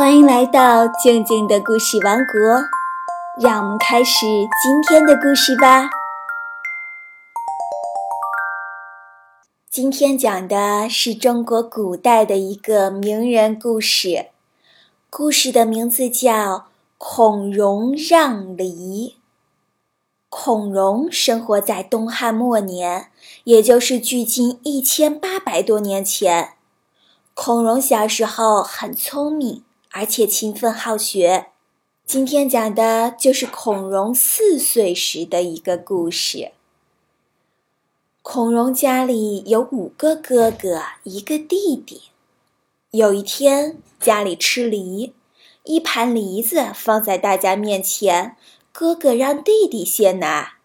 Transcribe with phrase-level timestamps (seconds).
[0.00, 2.40] 欢迎来到静静的故事王国，
[3.38, 4.24] 让我们开始
[4.62, 5.90] 今天的故事吧。
[9.70, 14.28] 今天讲的是中国古代的一个名人故事，
[15.10, 16.32] 故事的名字叫
[16.96, 19.16] 《孔融让梨》。
[20.30, 23.10] 孔融生活在东汉末年，
[23.44, 26.54] 也就是距今一千八百多年前。
[27.34, 29.62] 孔融小时候很聪明，
[29.92, 31.48] 而且勤奋好学。
[32.06, 36.52] 今天讲的就是孔融四岁时的一个故事。
[38.22, 42.02] 孔融家里有五个哥哥，一个弟弟。
[42.90, 45.14] 有一天，家里吃梨，
[45.64, 48.36] 一盘梨子放在大家面前。
[48.72, 50.58] 哥哥让弟弟先拿，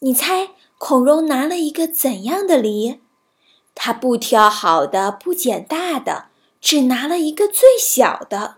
[0.00, 3.00] 你猜孔融拿了一个怎样的梨？
[3.74, 6.27] 他不挑好的，不捡大的，
[6.60, 8.56] 只拿了一个最小的。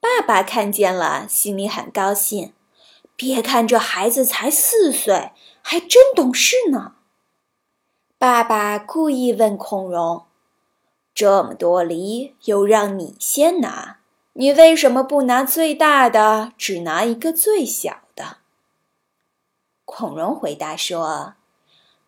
[0.00, 2.52] 爸爸看见了，心里很高兴。
[3.14, 5.32] 别看这孩子才四岁，
[5.62, 6.94] 还真懂事呢。
[8.18, 10.24] 爸爸故意问孔融
[11.14, 13.98] ：“这么多梨，又让你先拿。”
[14.34, 18.38] 你为什么不拿最大的，只拿一个最小的？
[19.84, 21.34] 孔融回答说：“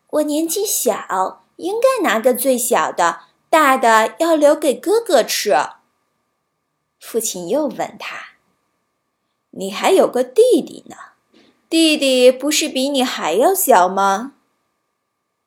[0.09, 3.19] 我年纪小，应该拿个最小的，
[3.55, 5.55] 大的要留给哥哥吃。”
[6.99, 8.33] 父亲又问他
[9.51, 10.97] ：“你还有个弟弟呢，
[11.69, 14.33] 弟弟不是比你还要小吗？”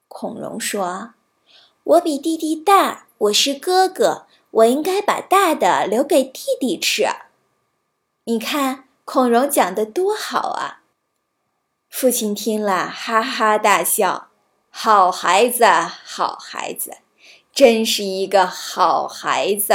[0.08, 1.12] 孔融说
[1.84, 7.06] ：“我比弟弟大，我是哥哥。”我应该把大的留给弟弟吃。
[8.24, 10.80] 你看，孔融讲的多好啊！
[11.90, 14.30] 父亲听了，哈哈大笑
[14.72, 16.96] ：“好孩子，好孩子，
[17.58, 19.74] 真是一个好孩子。”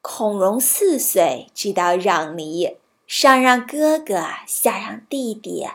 [0.00, 5.68] 孔融四岁，知道让梨，上让哥哥，下让弟弟，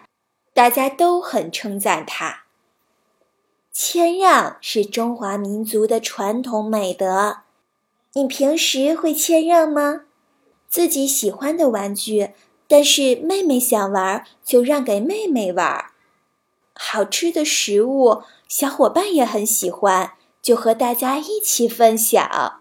[0.51, 2.45] 大家都很称赞他。
[3.71, 7.41] 谦让是中华民族的传统美德。
[8.13, 10.05] 你平时会谦让吗？
[10.67, 12.31] 自己喜欢的玩具，
[12.67, 15.91] 但是妹妹想玩，就让给妹妹玩。
[16.73, 20.13] 好吃的食物，小伙伴也很喜欢，
[20.43, 22.59] 就和大家一起分享。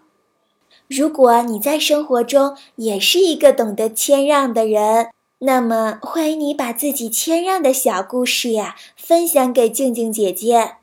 [0.87, 10.77] 如果你在生活中也是一个懂得谦让的人，那么欢迎你把自己谦让的小故事呀分享给静静姐姐。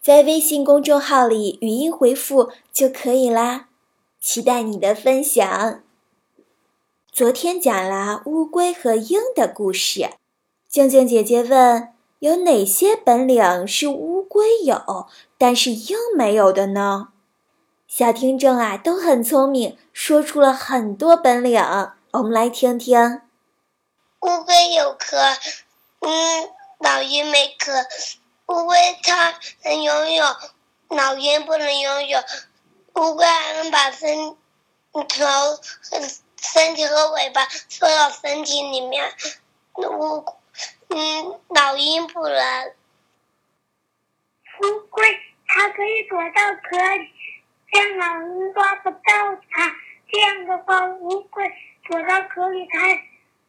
[0.00, 3.68] 在微信公众号里语音回复就可以啦，
[4.20, 5.80] 期待你的分享。
[7.12, 10.10] 昨天讲了乌龟和鹰的故事，
[10.68, 11.91] 静静姐姐问：
[12.22, 17.08] 有哪些本领是乌龟有，但是鹰没有的呢？
[17.88, 21.60] 小听众啊都很聪明，说出了很多本领，
[22.12, 23.22] 我们来听听。
[24.20, 25.16] 乌龟有壳，
[25.98, 27.72] 嗯，老鹰没壳。
[28.46, 29.34] 乌龟它
[29.64, 30.36] 能游泳，
[30.90, 32.22] 老鹰不能游泳。
[32.94, 34.36] 乌龟还能把身
[34.92, 35.24] 头、
[36.40, 39.12] 身体和尾巴缩到身体里面，
[39.74, 40.24] 乌
[40.94, 42.74] 嗯，老鹰不能。
[44.60, 47.10] 乌龟它可以躲到壳里，
[47.70, 48.98] 这样老鹰抓不到
[49.50, 49.74] 它。
[50.10, 51.50] 这样的话，乌龟
[51.88, 52.78] 躲到壳里，它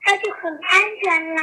[0.02, 1.42] 它就很安全了。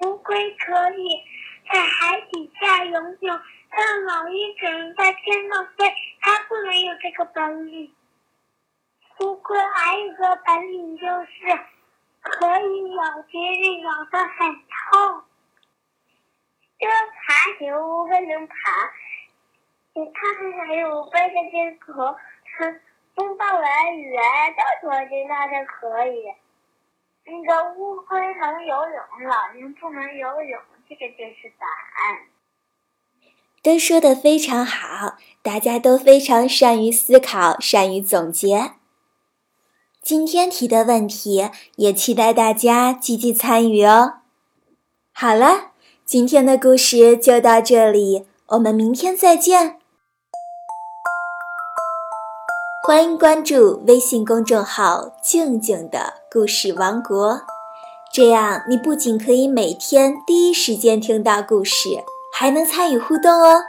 [0.00, 1.24] 乌龟可以。
[1.72, 7.94] 在海底下游泳，但老鹰只能在天上飞，它不能有这个本领。
[9.20, 11.60] 乌龟还有个本领就是
[12.20, 15.24] 可以咬别人，咬得很痛。
[16.78, 18.54] 这爬行乌龟能爬，
[19.94, 22.16] 它还有背着这个
[23.14, 26.34] 风暴来雨来到躲进它就可以。
[27.24, 30.60] 那个乌龟能游泳，老鹰不能游泳。
[30.88, 32.26] 这个就是答案。
[33.62, 38.72] 都说的非常好，大家都非常善于思考，善于总结。
[40.10, 44.14] 今天提的问题，也期待大家积极参与哦。
[45.12, 45.70] 好了，
[46.04, 49.78] 今天的故事就到这里，我们明天再见。
[52.84, 57.42] 欢迎关注微信公众号“静静的故事王国”。
[58.12, 62.02] 这样，你不仅可以每天第一时间听到故事，
[62.34, 63.62] 还能参与互动哦。